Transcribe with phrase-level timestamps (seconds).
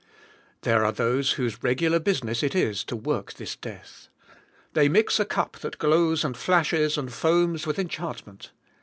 [0.61, 4.07] There are those whose regular business it is to work this death.
[4.73, 8.49] They mix a cup that glows and flashes and foams with enchantment.